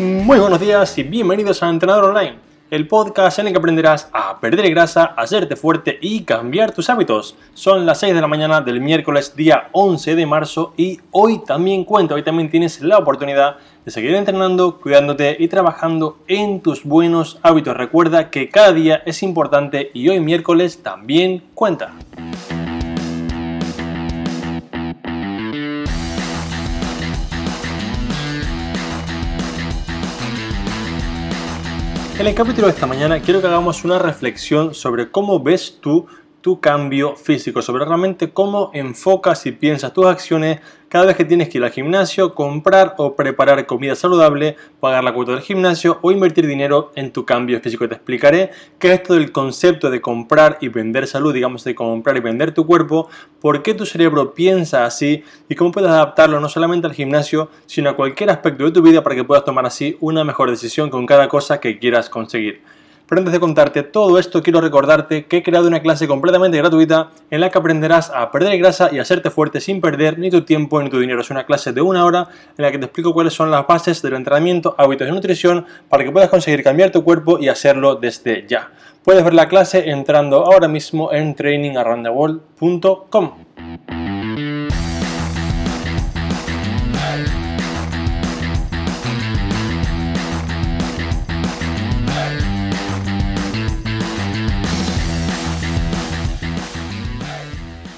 Muy 0.00 0.38
buenos 0.38 0.58
días 0.58 0.96
y 0.96 1.02
bienvenidos 1.02 1.62
a 1.62 1.68
Entrenador 1.68 2.04
Online, 2.06 2.38
el 2.70 2.88
podcast 2.88 3.38
en 3.38 3.48
el 3.48 3.52
que 3.52 3.58
aprenderás 3.58 4.08
a 4.14 4.40
perder 4.40 4.70
grasa, 4.70 5.12
a 5.14 5.20
hacerte 5.20 5.56
fuerte 5.56 5.98
y 6.00 6.22
cambiar 6.22 6.72
tus 6.72 6.88
hábitos. 6.88 7.36
Son 7.52 7.84
las 7.84 8.00
6 8.00 8.14
de 8.14 8.20
la 8.22 8.26
mañana 8.26 8.62
del 8.62 8.80
miércoles 8.80 9.36
día 9.36 9.68
11 9.72 10.14
de 10.14 10.24
marzo 10.24 10.72
y 10.78 10.98
hoy 11.10 11.42
también 11.44 11.84
cuento, 11.84 12.14
hoy 12.14 12.22
también 12.22 12.50
tienes 12.50 12.80
la 12.80 12.96
oportunidad 12.96 13.56
de 13.84 13.90
seguir 13.90 14.14
entrenando, 14.14 14.80
cuidándote 14.80 15.36
y 15.38 15.48
trabajando 15.48 16.16
en 16.28 16.60
tus 16.60 16.82
buenos 16.82 17.38
hábitos. 17.42 17.76
Recuerda 17.76 18.30
que 18.30 18.48
cada 18.48 18.72
día 18.72 19.02
es 19.04 19.22
importante 19.22 19.90
y 19.92 20.08
hoy 20.08 20.20
miércoles 20.20 20.82
también 20.82 21.42
cuenta. 21.52 21.92
En 32.20 32.26
el 32.26 32.34
capítulo 32.34 32.66
de 32.66 32.74
esta 32.74 32.86
mañana 32.86 33.18
quiero 33.20 33.40
que 33.40 33.46
hagamos 33.46 33.82
una 33.82 33.98
reflexión 33.98 34.74
sobre 34.74 35.10
cómo 35.10 35.42
ves 35.42 35.78
tú 35.80 36.06
tu 36.40 36.60
cambio 36.60 37.16
físico, 37.16 37.62
sobre 37.62 37.84
realmente 37.84 38.30
cómo 38.30 38.70
enfocas 38.72 39.44
y 39.46 39.52
piensas 39.52 39.92
tus 39.92 40.06
acciones 40.06 40.60
cada 40.88 41.06
vez 41.06 41.16
que 41.16 41.24
tienes 41.24 41.48
que 41.48 41.58
ir 41.58 41.64
al 41.64 41.70
gimnasio, 41.70 42.34
comprar 42.34 42.94
o 42.98 43.14
preparar 43.14 43.64
comida 43.66 43.94
saludable, 43.94 44.56
pagar 44.80 45.04
la 45.04 45.14
cuota 45.14 45.32
del 45.32 45.40
gimnasio 45.40 45.98
o 46.02 46.10
invertir 46.10 46.46
dinero 46.48 46.90
en 46.96 47.12
tu 47.12 47.24
cambio 47.24 47.60
físico. 47.60 47.88
Te 47.88 47.94
explicaré 47.94 48.50
qué 48.78 48.88
es 48.88 48.94
esto 48.94 49.14
del 49.14 49.30
concepto 49.30 49.88
de 49.88 50.00
comprar 50.00 50.58
y 50.60 50.68
vender 50.68 51.06
salud, 51.06 51.32
digamos 51.32 51.62
de 51.62 51.76
comprar 51.76 52.16
y 52.16 52.20
vender 52.20 52.52
tu 52.52 52.66
cuerpo, 52.66 53.08
por 53.40 53.62
qué 53.62 53.74
tu 53.74 53.86
cerebro 53.86 54.34
piensa 54.34 54.84
así 54.84 55.22
y 55.48 55.54
cómo 55.54 55.70
puedes 55.70 55.90
adaptarlo 55.90 56.40
no 56.40 56.48
solamente 56.48 56.88
al 56.88 56.94
gimnasio, 56.94 57.50
sino 57.66 57.90
a 57.90 57.96
cualquier 57.96 58.30
aspecto 58.30 58.64
de 58.64 58.72
tu 58.72 58.82
vida 58.82 59.02
para 59.04 59.14
que 59.14 59.22
puedas 59.24 59.44
tomar 59.44 59.66
así 59.66 59.96
una 60.00 60.24
mejor 60.24 60.50
decisión 60.50 60.90
con 60.90 61.06
cada 61.06 61.28
cosa 61.28 61.60
que 61.60 61.78
quieras 61.78 62.10
conseguir. 62.10 62.62
Pero 63.10 63.20
antes 63.20 63.32
de 63.32 63.40
contarte 63.40 63.82
todo 63.82 64.18
esto, 64.20 64.40
quiero 64.40 64.60
recordarte 64.60 65.26
que 65.26 65.38
he 65.38 65.42
creado 65.42 65.66
una 65.66 65.82
clase 65.82 66.06
completamente 66.06 66.56
gratuita 66.58 67.10
en 67.28 67.40
la 67.40 67.50
que 67.50 67.58
aprenderás 67.58 68.08
a 68.14 68.30
perder 68.30 68.56
grasa 68.56 68.88
y 68.92 69.00
a 69.00 69.02
hacerte 69.02 69.30
fuerte 69.30 69.60
sin 69.60 69.80
perder 69.80 70.16
ni 70.16 70.30
tu 70.30 70.42
tiempo 70.42 70.80
ni 70.80 70.90
tu 70.90 71.00
dinero. 71.00 71.20
Es 71.20 71.30
una 71.30 71.44
clase 71.44 71.72
de 71.72 71.80
una 71.80 72.04
hora 72.04 72.28
en 72.56 72.62
la 72.62 72.70
que 72.70 72.78
te 72.78 72.84
explico 72.84 73.12
cuáles 73.12 73.32
son 73.32 73.50
las 73.50 73.66
bases 73.66 74.00
del 74.00 74.14
entrenamiento, 74.14 74.76
hábitos 74.78 75.08
y 75.08 75.10
nutrición 75.10 75.66
para 75.88 76.04
que 76.04 76.12
puedas 76.12 76.28
conseguir 76.28 76.62
cambiar 76.62 76.92
tu 76.92 77.02
cuerpo 77.02 77.40
y 77.40 77.48
hacerlo 77.48 77.96
desde 77.96 78.46
ya. 78.46 78.70
Puedes 79.02 79.24
ver 79.24 79.34
la 79.34 79.48
clase 79.48 79.90
entrando 79.90 80.44
ahora 80.44 80.68
mismo 80.68 81.12
en 81.12 81.34
trainingaroundtheworld.com. 81.34 83.32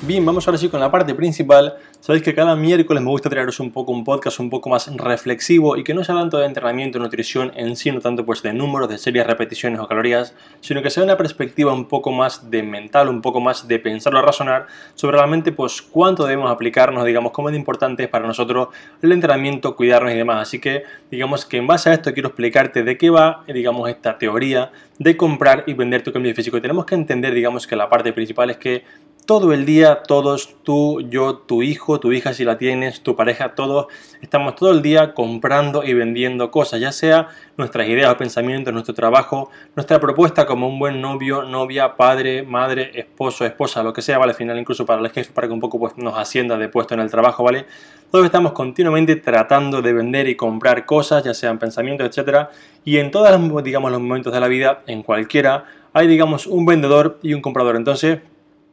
Bien, 0.05 0.27
vamos 0.27 0.49
ahora 0.49 0.59
sí 0.59 0.69
con 0.69 0.81
la 0.81 0.91
parte 0.91 1.15
principal. 1.15 1.77
Sabéis 2.01 2.25
que 2.25 2.35
cada 2.35 2.57
miércoles 2.57 3.01
me 3.01 3.09
gusta 3.09 3.31
traeros 3.31 3.61
un 3.61 3.71
poco 3.71 3.93
un 3.93 4.03
podcast 4.03 4.41
un 4.41 4.51
poco 4.51 4.69
más 4.69 4.93
reflexivo 4.97 5.77
y 5.77 5.85
que 5.85 5.95
no 5.95 6.03
sea 6.03 6.17
tanto 6.17 6.39
de 6.39 6.47
entrenamiento 6.47 6.99
nutrición 6.99 7.53
en 7.55 7.77
sí, 7.77 7.93
no 7.93 8.01
tanto 8.01 8.27
pues 8.27 8.43
de 8.43 8.53
números, 8.53 8.89
de 8.89 8.99
series, 8.99 9.25
repeticiones 9.25 9.79
o 9.79 9.87
calorías, 9.87 10.35
sino 10.61 10.83
que 10.83 10.91
sea 10.91 11.05
una 11.05 11.17
perspectiva 11.17 11.73
un 11.73 11.85
poco 11.85 12.11
más 12.11 12.51
de 12.51 12.65
mental, 12.65 13.09
un 13.11 13.23
poco 13.23 13.41
más 13.41 13.69
de 13.69 13.79
pensarlo, 13.79 14.21
razonar 14.23 14.67
sobre 14.97 15.19
realmente 15.19 15.53
pues 15.53 15.81
cuánto 15.81 16.25
debemos 16.25 16.51
aplicarnos, 16.51 17.05
digamos, 17.05 17.31
cómo 17.31 17.51
es 17.51 17.55
importante 17.55 18.09
para 18.09 18.27
nosotros 18.27 18.71
el 19.03 19.13
entrenamiento, 19.13 19.77
cuidarnos 19.77 20.13
y 20.13 20.17
demás. 20.17 20.49
Así 20.49 20.59
que 20.59 20.83
digamos 21.13 21.47
que 21.47 21.59
en 21.59 21.69
base 21.69 21.91
a 21.91 21.93
esto 21.93 22.13
quiero 22.13 22.31
explicarte 22.31 22.83
de 22.83 22.99
qué 22.99 23.09
va, 23.09 23.45
digamos, 23.47 23.89
esta 23.89 24.19
teoría 24.19 24.73
de 24.99 25.17
comprar 25.17 25.63
y 25.69 25.75
vender 25.75 26.03
tu 26.03 26.13
cambio 26.13 26.35
físico. 26.35 26.57
Y 26.57 26.61
tenemos 26.61 26.87
que 26.87 26.97
entender, 26.97 27.33
digamos, 27.35 27.69
que 27.69 27.77
la 27.77 27.89
parte 27.89 28.13
principal 28.13 28.51
es 28.51 28.57
que 28.57 28.85
todo 29.27 29.53
el 29.53 29.65
día, 29.65 30.03
todos, 30.03 30.57
tú, 30.65 31.01
yo, 31.03 31.37
tu 31.37 31.63
hijo, 31.63 32.01
tu 32.01 32.13
hija 32.13 32.35
si 32.35 32.45
la 32.45 32.59
tienes, 32.59 33.03
tu 33.03 33.15
pareja, 33.15 33.55
todos, 33.55 33.87
estamos 34.21 34.57
todo 34.57 34.73
el 34.73 34.83
día 34.83 35.15
comprando 35.15 35.85
y 35.85 35.95
vendiendo 35.95 36.51
cosas, 36.51 36.81
ya 36.81 36.91
sea 36.91 37.29
nuestras 37.57 37.89
ideas 37.89 38.13
o 38.13 38.17
pensamientos, 38.17 38.73
nuestro 38.73 38.95
trabajo, 38.95 39.51
nuestra 39.77 40.01
propuesta 40.01 40.45
como 40.45 40.69
un 40.69 40.79
buen 40.79 41.01
novio, 41.01 41.45
novia, 41.45 41.97
padre, 41.97 42.43
madre, 42.43 42.91
esposo, 42.95 43.45
esposa, 43.47 43.83
lo 43.83 43.93
que 43.93 44.03
sea, 44.03 44.19
¿vale? 44.19 44.31
Al 44.31 44.37
final 44.37 44.59
incluso 44.59 44.85
para 44.85 45.01
el 45.01 45.11
jefe, 45.11 45.33
para 45.33 45.47
que 45.47 45.55
un 45.55 45.61
poco 45.61 45.79
pues, 45.79 45.97
nos 45.97 46.19
ascienda 46.19 46.57
de 46.59 46.69
puesto 46.69 46.95
en 46.95 47.01
el 47.01 47.11
trabajo, 47.11 47.45
¿vale? 47.45 47.67
Todos 48.11 48.25
estamos 48.25 48.53
continuamente 48.53 49.17
tratando 49.17 49.81
de 49.81 49.93
vender 49.93 50.29
y 50.29 50.35
comprar 50.35 50.85
cosas, 50.85 51.23
ya 51.25 51.33
sean 51.33 51.59
pensamientos, 51.59 52.09
etcétera, 52.09 52.51
y 52.85 52.99
en 52.99 53.11
todos, 53.11 53.65
digamos, 53.65 53.93
los 53.93 54.01
momentos 54.01 54.33
de 54.33 54.41
la 54.41 54.49
vida, 54.49 54.83
en 54.87 55.03
cualquiera, 55.03 55.65
hay, 55.95 56.07
digamos, 56.07 56.47
un 56.47 56.67
vendedor 56.67 57.19
y 57.23 57.35
un 57.35 57.43
comprador. 57.43 57.77
Entonces, 57.77 58.21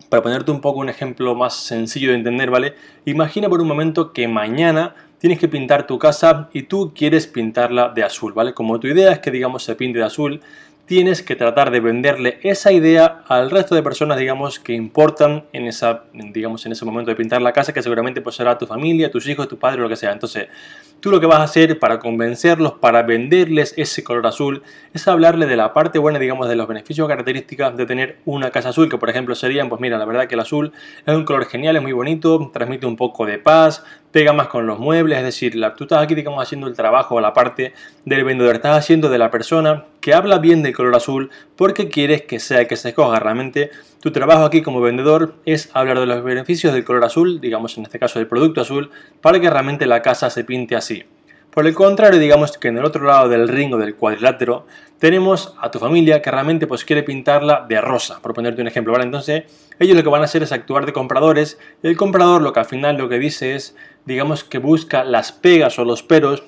para 0.07 0.23
ponerte 0.23 0.51
un 0.51 0.61
poco 0.61 0.79
un 0.79 0.89
ejemplo 0.89 1.35
más 1.35 1.55
sencillo 1.55 2.09
de 2.09 2.15
entender, 2.15 2.49
¿vale? 2.49 2.75
Imagina 3.05 3.49
por 3.49 3.61
un 3.61 3.67
momento 3.67 4.13
que 4.13 4.27
mañana 4.27 4.95
tienes 5.19 5.39
que 5.39 5.47
pintar 5.47 5.85
tu 5.85 5.99
casa 5.99 6.49
y 6.53 6.63
tú 6.63 6.93
quieres 6.95 7.27
pintarla 7.27 7.89
de 7.89 8.03
azul, 8.03 8.33
¿vale? 8.33 8.53
Como 8.53 8.79
tu 8.79 8.87
idea 8.87 9.11
es 9.11 9.19
que, 9.19 9.31
digamos, 9.31 9.63
se 9.63 9.75
pinte 9.75 9.99
de 9.99 10.05
azul, 10.05 10.41
tienes 10.85 11.21
que 11.21 11.35
tratar 11.35 11.69
de 11.69 11.81
venderle 11.81 12.39
esa 12.41 12.71
idea 12.71 13.21
al 13.27 13.51
resto 13.51 13.75
de 13.75 13.83
personas, 13.83 14.17
digamos, 14.17 14.57
que 14.57 14.73
importan 14.73 15.43
en 15.53 15.67
esa, 15.67 16.05
digamos, 16.13 16.65
en 16.65 16.71
ese 16.71 16.83
momento 16.83 17.11
de 17.11 17.15
pintar 17.15 17.43
la 17.43 17.53
casa, 17.53 17.73
que 17.73 17.83
seguramente 17.83 18.21
pues 18.21 18.35
será 18.35 18.57
tu 18.57 18.65
familia, 18.65 19.11
tus 19.11 19.27
hijos, 19.27 19.47
tu 19.47 19.59
padre, 19.59 19.81
lo 19.81 19.89
que 19.89 19.95
sea. 19.95 20.11
Entonces, 20.11 20.47
tú 20.99 21.11
lo 21.11 21.19
que 21.19 21.25
vas 21.25 21.39
a 21.39 21.43
hacer 21.43 21.79
para 21.79 21.99
convencerlos, 21.99 22.73
para 22.73 23.03
venderles 23.03 23.73
ese 23.77 24.03
color 24.03 24.27
azul, 24.27 24.63
es 24.93 25.07
hablarle 25.07 25.45
de 25.45 25.55
la 25.55 25.73
parte 25.73 25.99
buena, 25.99 26.19
digamos, 26.19 26.49
de 26.49 26.55
los 26.55 26.67
beneficios 26.67 27.07
características 27.07 27.75
de 27.77 27.85
tener 27.85 28.17
una 28.25 28.51
casa 28.51 28.69
azul, 28.69 28.89
que 28.89 28.97
por 28.97 29.09
ejemplo 29.09 29.35
serían, 29.35 29.69
pues 29.69 29.81
mira, 29.81 29.97
la 29.97 30.05
verdad 30.05 30.27
que 30.27 30.35
el 30.35 30.41
azul 30.41 30.71
es 31.05 31.15
un 31.15 31.25
color 31.25 31.45
genial, 31.45 31.75
es 31.75 31.81
muy 31.81 31.93
bonito, 31.93 32.49
transmite 32.53 32.85
un 32.85 32.95
poco 32.95 33.25
de 33.25 33.37
paz, 33.37 33.83
pega 34.11 34.33
más 34.33 34.47
con 34.47 34.65
los 34.65 34.79
muebles, 34.79 35.19
es 35.19 35.23
decir, 35.23 35.55
la, 35.55 35.75
tú 35.75 35.83
estás 35.83 36.03
aquí, 36.03 36.15
digamos, 36.15 36.41
haciendo 36.41 36.67
el 36.67 36.75
trabajo, 36.75 37.21
la 37.21 37.33
parte 37.33 37.73
del 38.05 38.23
vendedor, 38.23 38.55
estás 38.55 38.77
haciendo 38.77 39.09
de 39.09 39.17
la 39.17 39.29
persona 39.29 39.85
que 40.01 40.13
habla 40.13 40.39
bien 40.39 40.63
del 40.63 40.75
color 40.75 40.95
azul 40.95 41.29
porque 41.55 41.89
quieres 41.89 42.23
que 42.23 42.39
sea 42.39 42.67
que 42.67 42.75
se 42.75 42.89
escoja. 42.89 43.19
Realmente 43.19 43.71
tu 44.01 44.11
trabajo 44.11 44.45
aquí 44.45 44.61
como 44.61 44.81
vendedor 44.81 45.35
es 45.45 45.69
hablar 45.73 45.99
de 45.99 46.05
los 46.05 46.23
beneficios 46.23 46.73
del 46.73 46.85
color 46.85 47.03
azul, 47.03 47.41
digamos 47.41 47.77
en 47.77 47.83
este 47.83 47.99
caso 47.99 48.19
del 48.19 48.27
producto 48.27 48.61
azul, 48.61 48.91
para 49.21 49.39
que 49.39 49.49
realmente 49.49 49.85
la 49.85 50.01
casa 50.01 50.29
se 50.29 50.43
pinte 50.43 50.75
así. 50.75 51.03
Por 51.51 51.65
el 51.65 51.73
contrario, 51.73 52.19
digamos 52.19 52.57
que 52.57 52.67
en 52.67 52.77
el 52.77 52.85
otro 52.85 53.03
lado 53.03 53.27
del 53.27 53.47
ring 53.47 53.73
o 53.73 53.77
del 53.77 53.95
cuadrilátero 53.95 54.67
tenemos 54.99 55.55
a 55.59 55.71
tu 55.71 55.79
familia 55.79 56.21
que 56.21 56.29
realmente 56.29 56.67
pues 56.67 56.85
quiere 56.85 57.03
pintarla 57.03 57.65
de 57.67 57.81
rosa, 57.81 58.19
por 58.21 58.33
ponerte 58.33 58.61
un 58.61 58.67
ejemplo, 58.67 58.93
¿vale? 58.93 59.05
Entonces, 59.05 59.43
ellos 59.79 59.97
lo 59.97 60.03
que 60.03 60.09
van 60.09 60.21
a 60.21 60.25
hacer 60.25 60.43
es 60.43 60.51
actuar 60.51 60.85
de 60.85 60.93
compradores 60.93 61.59
y 61.81 61.87
el 61.87 61.97
comprador 61.97 62.41
lo 62.41 62.53
que 62.53 62.59
al 62.59 62.65
final 62.67 62.97
lo 62.97 63.09
que 63.09 63.17
dice 63.17 63.55
es, 63.55 63.75
digamos 64.05 64.43
que 64.43 64.59
busca 64.59 65.03
las 65.03 65.31
pegas 65.31 65.79
o 65.79 65.85
los 65.85 66.03
peros 66.03 66.43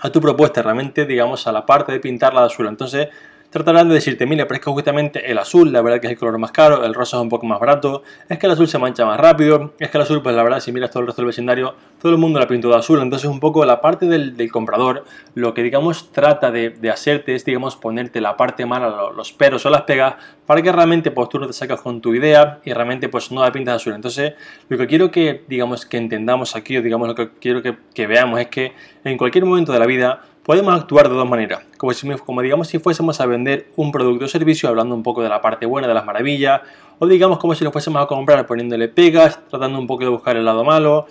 a 0.00 0.10
tu 0.10 0.20
propuesta, 0.20 0.62
realmente, 0.62 1.04
digamos, 1.04 1.46
a 1.46 1.52
la 1.52 1.66
parte 1.66 1.92
de 1.92 2.00
pintarla 2.00 2.40
de 2.40 2.46
azul. 2.46 2.68
Entonces, 2.68 3.08
tratarán 3.50 3.88
de 3.88 3.94
decirte, 3.94 4.26
mira, 4.26 4.46
pero 4.46 4.56
es 4.56 4.64
que 4.64 4.70
justamente 4.70 5.30
el 5.30 5.38
azul, 5.38 5.72
la 5.72 5.80
verdad 5.80 6.00
que 6.00 6.06
es 6.06 6.12
el 6.12 6.18
color 6.18 6.38
más 6.38 6.52
caro, 6.52 6.84
el 6.84 6.94
rosa 6.94 7.16
es 7.16 7.22
un 7.22 7.28
poco 7.28 7.46
más 7.46 7.58
barato, 7.58 8.02
es 8.28 8.38
que 8.38 8.46
el 8.46 8.52
azul 8.52 8.68
se 8.68 8.78
mancha 8.78 9.06
más 9.06 9.18
rápido, 9.18 9.72
es 9.78 9.88
que 9.88 9.96
el 9.96 10.02
azul, 10.02 10.22
pues 10.22 10.36
la 10.36 10.42
verdad, 10.42 10.60
si 10.60 10.70
miras 10.70 10.90
todo 10.90 11.00
el 11.00 11.06
resto 11.06 11.22
del 11.22 11.28
vecindario, 11.28 11.74
todo 12.00 12.12
el 12.12 12.18
mundo 12.18 12.38
la 12.38 12.46
pintó 12.46 12.68
de 12.68 12.76
azul, 12.76 13.00
entonces 13.00 13.28
un 13.28 13.40
poco 13.40 13.64
la 13.64 13.80
parte 13.80 14.06
del, 14.06 14.36
comprador, 14.52 15.04
lo 15.34 15.54
que 15.54 15.62
digamos 15.62 16.12
trata 16.12 16.50
de, 16.50 16.90
hacerte 16.90 17.34
es, 17.34 17.44
digamos, 17.44 17.76
ponerte 17.76 18.20
la 18.20 18.36
parte 18.36 18.66
mala, 18.66 19.10
los 19.14 19.32
peros 19.32 19.64
o 19.64 19.70
las 19.70 19.82
pegas, 19.82 20.14
para 20.46 20.62
que 20.62 20.72
realmente 20.72 21.10
pues 21.10 21.28
tú 21.28 21.38
no 21.38 21.46
te 21.46 21.52
sacas 21.52 21.80
con 21.80 22.00
tu 22.00 22.14
idea 22.14 22.60
y 22.64 22.72
realmente 22.72 23.08
pues 23.08 23.30
no 23.30 23.42
la 23.42 23.52
pintas 23.52 23.72
de 23.72 23.76
azul. 23.76 23.94
Entonces, 23.94 24.34
lo 24.68 24.78
que 24.78 24.86
quiero 24.86 25.10
que, 25.10 25.44
digamos, 25.46 25.84
que 25.84 25.98
entendamos 25.98 26.56
aquí, 26.56 26.76
o 26.76 26.82
digamos, 26.82 27.08
lo 27.08 27.14
que 27.14 27.30
quiero 27.38 27.62
que, 27.62 27.76
que 27.94 28.06
veamos 28.06 28.40
es 28.40 28.46
que 28.48 28.72
en 29.04 29.18
cualquier 29.18 29.44
momento 29.44 29.72
de 29.72 29.78
la 29.78 29.86
vida, 29.86 30.22
podemos 30.48 30.74
actuar 30.74 31.10
de 31.10 31.14
dos 31.14 31.28
maneras, 31.28 31.60
como, 31.76 31.92
si, 31.92 32.08
como 32.24 32.40
digamos 32.40 32.68
si 32.68 32.78
fuésemos 32.78 33.20
a 33.20 33.26
vender 33.26 33.66
un 33.76 33.92
producto 33.92 34.24
o 34.24 34.28
servicio, 34.28 34.70
hablando 34.70 34.94
un 34.94 35.02
poco 35.02 35.22
de 35.22 35.28
la 35.28 35.42
parte 35.42 35.66
buena, 35.66 35.86
de 35.86 35.92
las 35.92 36.06
maravillas, 36.06 36.62
o 36.98 37.06
digamos 37.06 37.36
como 37.36 37.54
si 37.54 37.64
lo 37.64 37.70
fuésemos 37.70 38.02
a 38.02 38.06
comprar 38.06 38.46
poniéndole 38.46 38.88
pegas, 38.88 39.46
tratando 39.50 39.78
un 39.78 39.86
poco 39.86 40.04
de 40.04 40.08
buscar 40.08 40.38
el 40.38 40.46
lado 40.46 40.64
malo, 40.64 41.06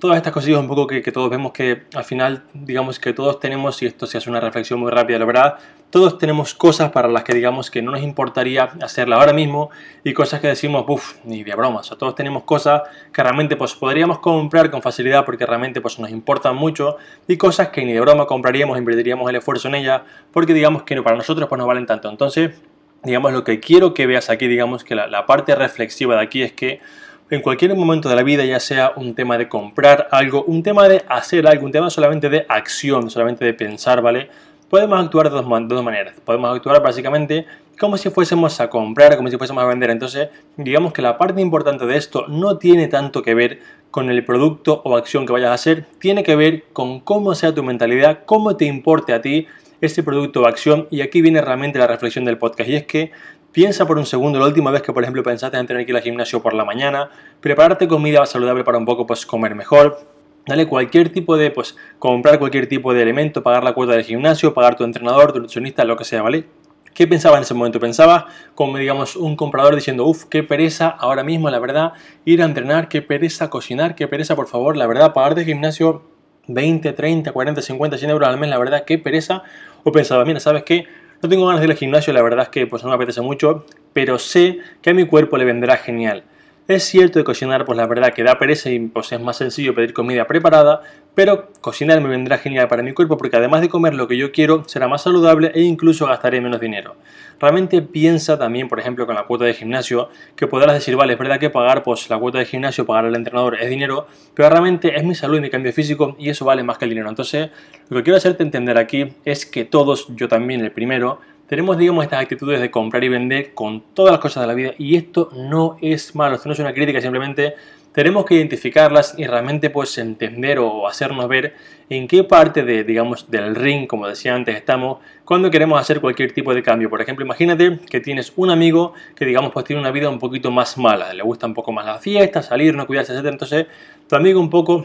todas 0.00 0.16
estas 0.16 0.32
cosillas 0.32 0.58
un 0.58 0.66
poco 0.66 0.88
que, 0.88 1.00
todos 1.12 1.30
vemos 1.30 1.52
que 1.52 1.84
al 1.94 2.02
final, 2.02 2.42
digamos 2.54 2.98
que 2.98 3.12
todos 3.12 3.38
tenemos, 3.38 3.80
y 3.82 3.86
esto 3.86 4.04
se 4.04 4.18
hace 4.18 4.28
una 4.28 4.40
reflexión 4.40 4.80
muy 4.80 4.90
rápida, 4.90 5.20
la 5.20 5.26
verdad, 5.26 5.58
todos 5.90 6.18
tenemos 6.18 6.54
cosas 6.54 6.90
para 6.90 7.08
las 7.08 7.22
que 7.24 7.32
digamos 7.32 7.70
que 7.70 7.80
no 7.80 7.92
nos 7.92 8.02
importaría 8.02 8.64
hacerla 8.82 9.16
ahora 9.16 9.32
mismo 9.32 9.70
y 10.04 10.12
cosas 10.12 10.40
que 10.40 10.48
decimos, 10.48 10.84
uff, 10.88 11.14
ni 11.24 11.44
de 11.44 11.54
broma, 11.54 11.80
o 11.80 11.82
sea, 11.82 11.96
todos 11.96 12.14
tenemos 12.14 12.42
cosas 12.42 12.82
que 13.12 13.22
realmente 13.22 13.56
pues 13.56 13.74
podríamos 13.74 14.18
comprar 14.18 14.70
con 14.70 14.82
facilidad 14.82 15.24
porque 15.24 15.46
realmente 15.46 15.80
pues 15.80 15.98
nos 15.98 16.10
importan 16.10 16.56
mucho 16.56 16.96
y 17.28 17.36
cosas 17.36 17.68
que 17.68 17.84
ni 17.84 17.92
de 17.92 18.00
broma 18.00 18.26
compraríamos, 18.26 18.78
invertiríamos 18.78 19.28
el 19.30 19.36
esfuerzo 19.36 19.68
en 19.68 19.76
ellas 19.76 20.02
porque 20.32 20.54
digamos 20.54 20.82
que 20.82 21.00
para 21.02 21.16
nosotros 21.16 21.48
pues 21.48 21.58
nos 21.58 21.66
valen 21.66 21.86
tanto. 21.86 22.10
Entonces, 22.10 22.60
digamos 23.02 23.32
lo 23.32 23.44
que 23.44 23.60
quiero 23.60 23.94
que 23.94 24.06
veas 24.06 24.30
aquí, 24.30 24.48
digamos 24.48 24.84
que 24.84 24.94
la 24.94 25.26
parte 25.26 25.54
reflexiva 25.54 26.16
de 26.16 26.22
aquí 26.22 26.42
es 26.42 26.52
que 26.52 26.80
en 27.28 27.40
cualquier 27.42 27.74
momento 27.74 28.08
de 28.08 28.14
la 28.14 28.22
vida, 28.22 28.44
ya 28.44 28.60
sea 28.60 28.92
un 28.94 29.14
tema 29.14 29.36
de 29.36 29.48
comprar 29.48 30.08
algo, 30.12 30.44
un 30.44 30.62
tema 30.62 30.88
de 30.88 31.04
hacer 31.08 31.46
algo, 31.46 31.66
un 31.66 31.72
tema 31.72 31.90
solamente 31.90 32.28
de 32.28 32.46
acción, 32.48 33.10
solamente 33.10 33.44
de 33.44 33.52
pensar, 33.52 34.00
¿vale? 34.00 34.30
Podemos 34.68 34.98
actuar 34.98 35.30
de 35.30 35.36
dos, 35.36 35.84
maneras. 35.84 36.14
Podemos 36.24 36.54
actuar 36.54 36.82
básicamente 36.82 37.46
como 37.78 37.96
si 37.96 38.10
fuésemos 38.10 38.60
a 38.60 38.68
comprar, 38.68 39.16
como 39.16 39.28
si 39.28 39.36
fuésemos 39.36 39.62
a 39.62 39.66
vender. 39.66 39.90
Entonces, 39.90 40.28
digamos 40.56 40.92
que 40.92 41.02
la 41.02 41.18
parte 41.18 41.40
importante 41.40 41.86
de 41.86 41.96
esto 41.96 42.26
no 42.28 42.58
tiene 42.58 42.88
tanto 42.88 43.22
que 43.22 43.34
ver 43.34 43.60
con 43.90 44.10
el 44.10 44.24
producto 44.24 44.82
o 44.84 44.96
acción 44.96 45.24
que 45.24 45.32
vayas 45.32 45.50
a 45.50 45.54
hacer, 45.54 45.86
tiene 46.00 46.22
que 46.22 46.34
ver 46.36 46.64
con 46.72 47.00
cómo 47.00 47.34
sea 47.34 47.54
tu 47.54 47.62
mentalidad, 47.62 48.20
cómo 48.26 48.56
te 48.56 48.64
importe 48.64 49.14
a 49.14 49.22
ti 49.22 49.46
ese 49.80 50.02
producto 50.02 50.42
o 50.42 50.46
acción. 50.46 50.88
Y 50.90 51.00
aquí 51.00 51.22
viene 51.22 51.40
realmente 51.40 51.78
la 51.78 51.86
reflexión 51.86 52.24
del 52.24 52.38
podcast. 52.38 52.68
Y 52.68 52.76
es 52.76 52.86
que 52.86 53.12
Piensa 53.56 53.86
por 53.86 53.96
un 53.96 54.04
segundo 54.04 54.38
la 54.38 54.44
última 54.44 54.70
vez 54.70 54.82
que, 54.82 54.92
por 54.92 55.02
ejemplo, 55.02 55.22
pensaste 55.22 55.56
en 55.56 55.66
tener 55.66 55.86
que 55.86 55.92
ir 55.92 55.96
al 55.96 56.02
gimnasio 56.02 56.42
por 56.42 56.52
la 56.52 56.66
mañana, 56.66 57.08
prepararte 57.40 57.88
comida 57.88 58.26
saludable 58.26 58.64
para 58.64 58.76
un 58.76 58.84
poco, 58.84 59.06
pues 59.06 59.24
comer 59.24 59.54
mejor, 59.54 59.98
Dale 60.46 60.66
cualquier 60.66 61.08
tipo 61.08 61.36
de, 61.36 61.50
pues, 61.50 61.76
comprar 61.98 62.38
cualquier 62.38 62.68
tipo 62.68 62.94
de 62.94 63.02
elemento, 63.02 63.42
pagar 63.42 63.64
la 63.64 63.72
cuota 63.74 63.94
del 63.94 64.04
gimnasio, 64.04 64.54
pagar 64.54 64.76
tu 64.76 64.84
entrenador, 64.84 65.32
tu 65.32 65.40
nutricionista, 65.40 65.84
lo 65.84 65.96
que 65.96 66.04
sea, 66.04 66.22
¿vale? 66.22 66.46
¿Qué 66.94 67.08
pensaba 67.08 67.36
en 67.36 67.42
ese 67.42 67.52
momento? 67.52 67.80
Pensaba 67.80 68.28
como, 68.54 68.78
digamos, 68.78 69.16
un 69.16 69.34
comprador 69.34 69.74
diciendo, 69.74 70.06
uff, 70.06 70.24
qué 70.26 70.44
pereza 70.44 70.88
ahora 70.88 71.24
mismo, 71.24 71.50
la 71.50 71.58
verdad, 71.58 71.94
ir 72.24 72.42
a 72.42 72.44
entrenar, 72.44 72.88
qué 72.88 73.02
pereza 73.02 73.50
cocinar, 73.50 73.96
qué 73.96 74.06
pereza, 74.06 74.36
por 74.36 74.46
favor, 74.46 74.76
la 74.76 74.86
verdad, 74.86 75.12
pagar 75.12 75.34
de 75.34 75.44
gimnasio 75.44 76.04
20, 76.46 76.92
30, 76.92 77.32
40, 77.32 77.60
50, 77.60 77.98
100 77.98 78.10
euros 78.10 78.28
al 78.28 78.38
mes, 78.38 78.48
la 78.48 78.58
verdad, 78.58 78.84
qué 78.84 78.98
pereza. 78.98 79.42
O 79.82 79.90
pensaba, 79.90 80.24
mira, 80.24 80.38
¿sabes 80.38 80.62
qué? 80.62 80.84
No 81.22 81.28
tengo 81.28 81.46
ganas 81.46 81.60
de 81.60 81.66
ir 81.66 81.72
al 81.72 81.76
gimnasio, 81.76 82.12
la 82.12 82.22
verdad 82.22 82.44
es 82.44 82.48
que 82.50 82.66
pues 82.68 82.84
no 82.84 82.90
me 82.90 82.94
apetece 82.94 83.20
mucho, 83.20 83.66
pero 83.92 84.18
sé 84.18 84.58
que 84.80 84.90
a 84.90 84.94
mi 84.94 85.06
cuerpo 85.06 85.36
le 85.38 85.44
vendrá 85.44 85.76
genial. 85.76 86.24
Es 86.68 86.82
cierto 86.82 87.20
que 87.20 87.24
cocinar, 87.24 87.64
pues 87.64 87.76
la 87.76 87.86
verdad 87.86 88.12
que 88.12 88.24
da 88.24 88.40
pereza 88.40 88.70
y 88.70 88.80
pues 88.80 89.12
es 89.12 89.20
más 89.20 89.36
sencillo 89.36 89.72
pedir 89.72 89.94
comida 89.94 90.26
preparada, 90.26 90.80
pero 91.14 91.52
cocinar 91.60 92.00
me 92.00 92.08
vendrá 92.08 92.38
genial 92.38 92.66
para 92.66 92.82
mi 92.82 92.92
cuerpo 92.92 93.16
porque 93.16 93.36
además 93.36 93.60
de 93.60 93.68
comer 93.68 93.94
lo 93.94 94.08
que 94.08 94.16
yo 94.16 94.32
quiero, 94.32 94.64
será 94.66 94.88
más 94.88 95.02
saludable 95.02 95.52
e 95.54 95.62
incluso 95.62 96.06
gastaré 96.06 96.40
menos 96.40 96.60
dinero. 96.60 96.96
Realmente 97.38 97.82
piensa 97.82 98.36
también, 98.36 98.68
por 98.68 98.80
ejemplo, 98.80 99.06
con 99.06 99.14
la 99.14 99.26
cuota 99.26 99.44
de 99.44 99.54
gimnasio, 99.54 100.08
que 100.34 100.48
podrás 100.48 100.74
decir, 100.74 100.96
vale, 100.96 101.12
es 101.12 101.18
verdad 101.20 101.38
que 101.38 101.50
pagar 101.50 101.84
pues 101.84 102.10
la 102.10 102.18
cuota 102.18 102.38
de 102.38 102.46
gimnasio, 102.46 102.84
pagar 102.84 103.04
al 103.04 103.14
entrenador 103.14 103.62
es 103.62 103.70
dinero, 103.70 104.08
pero 104.34 104.50
realmente 104.50 104.96
es 104.96 105.04
mi 105.04 105.14
salud 105.14 105.38
y 105.38 105.42
mi 105.42 105.50
cambio 105.50 105.72
físico 105.72 106.16
y 106.18 106.30
eso 106.30 106.44
vale 106.44 106.64
más 106.64 106.78
que 106.78 106.86
el 106.86 106.88
dinero. 106.88 107.08
Entonces, 107.08 107.48
lo 107.90 107.98
que 107.98 108.02
quiero 108.02 108.16
hacerte 108.16 108.42
entender 108.42 108.76
aquí 108.76 109.14
es 109.24 109.46
que 109.46 109.64
todos, 109.64 110.08
yo 110.16 110.26
también 110.26 110.62
el 110.62 110.72
primero, 110.72 111.20
tenemos, 111.48 111.78
digamos, 111.78 112.04
estas 112.04 112.20
actitudes 112.20 112.60
de 112.60 112.70
comprar 112.70 113.04
y 113.04 113.08
vender 113.08 113.54
con 113.54 113.82
todas 113.94 114.12
las 114.12 114.20
cosas 114.20 114.42
de 114.42 114.46
la 114.46 114.54
vida 114.54 114.74
y 114.78 114.96
esto 114.96 115.30
no 115.32 115.76
es 115.80 116.14
malo, 116.14 116.36
esto 116.36 116.48
no 116.48 116.54
es 116.54 116.58
una 116.58 116.74
crítica, 116.74 117.00
simplemente 117.00 117.54
tenemos 117.96 118.26
que 118.26 118.34
identificarlas 118.34 119.14
y 119.16 119.26
realmente 119.26 119.70
pues 119.70 119.96
entender 119.96 120.58
o 120.58 120.86
hacernos 120.86 121.26
ver 121.28 121.54
en 121.88 122.06
qué 122.06 122.24
parte 122.24 122.62
de, 122.62 122.84
digamos, 122.84 123.30
del 123.30 123.54
ring, 123.54 123.86
como 123.86 124.06
decía 124.06 124.34
antes, 124.34 124.54
estamos 124.54 124.98
cuando 125.24 125.50
queremos 125.50 125.80
hacer 125.80 126.02
cualquier 126.02 126.32
tipo 126.32 126.52
de 126.52 126.62
cambio. 126.62 126.90
Por 126.90 127.00
ejemplo, 127.00 127.24
imagínate 127.24 127.78
que 127.88 128.00
tienes 128.00 128.34
un 128.36 128.50
amigo 128.50 128.92
que, 129.14 129.24
digamos, 129.24 129.50
pues 129.50 129.64
tiene 129.64 129.80
una 129.80 129.92
vida 129.92 130.10
un 130.10 130.18
poquito 130.18 130.50
más 130.50 130.76
mala, 130.76 131.14
le 131.14 131.22
gusta 131.22 131.46
un 131.46 131.54
poco 131.54 131.72
más 131.72 131.86
la 131.86 131.98
fiesta, 131.98 132.42
salir, 132.42 132.74
no 132.74 132.86
cuidarse, 132.86 133.14
etc. 133.14 133.28
Entonces, 133.28 133.66
tu 134.06 134.14
amigo 134.14 134.40
un 134.40 134.50
poco 134.50 134.84